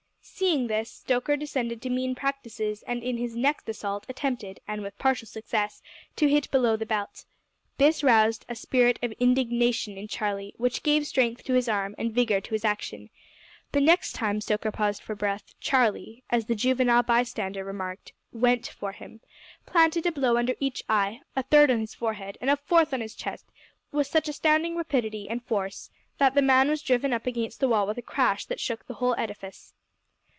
Seeing 0.23 0.67
this, 0.67 0.89
Stoker 0.89 1.37
descended 1.37 1.83
to 1.83 1.89
mean 1.91 2.15
practices, 2.15 2.83
and 2.87 3.03
in 3.03 3.17
his 3.17 3.35
next 3.35 3.69
assault 3.69 4.07
attempted, 4.09 4.59
and 4.67 4.81
with 4.81 4.97
partial 4.97 5.27
success, 5.27 5.83
to 6.15 6.27
hit 6.27 6.49
below 6.49 6.75
the 6.75 6.85
belt. 6.85 7.25
This 7.77 8.03
roused 8.03 8.43
a 8.49 8.55
spirit 8.55 8.97
of 9.03 9.11
indignation 9.13 9.97
in 9.99 10.07
Charlie, 10.07 10.55
which 10.57 10.81
gave 10.81 11.05
strength 11.05 11.43
to 11.43 11.53
his 11.53 11.69
arm 11.69 11.93
and 11.99 12.11
vigour 12.13 12.41
to 12.41 12.55
his 12.55 12.65
action. 12.65 13.11
The 13.71 13.81
next 13.81 14.13
time 14.13 14.41
Stoker 14.41 14.71
paused 14.71 15.03
for 15.03 15.13
breath, 15.13 15.53
Charlie 15.59 16.23
as 16.31 16.45
the 16.45 16.55
juvenile 16.55 17.03
bystander 17.03 17.63
remarked 17.63 18.11
"went 18.31 18.67
for 18.67 18.93
him," 18.93 19.21
planted 19.67 20.07
a 20.07 20.11
blow 20.11 20.37
under 20.37 20.55
each 20.59 20.83
eye, 20.89 21.21
a 21.35 21.43
third 21.43 21.69
on 21.69 21.79
his 21.81 21.93
forehead, 21.93 22.39
and 22.41 22.49
a 22.49 22.57
fourth 22.57 22.95
on 22.95 23.01
his 23.01 23.13
chest 23.13 23.45
with 23.91 24.07
such 24.07 24.27
astounding 24.27 24.75
rapidity 24.75 25.29
and 25.29 25.45
force 25.45 25.91
that 26.17 26.33
the 26.33 26.41
man 26.41 26.67
was 26.67 26.81
driven 26.81 27.13
up 27.13 27.27
against 27.27 27.59
the 27.59 27.67
wall 27.69 27.85
with 27.85 27.97
a 27.99 28.03
crash 28.03 28.45
that 28.45 28.59
shook 28.59 28.87
the 28.87 28.95
whole 28.95 29.13
edifice. 29.19 29.75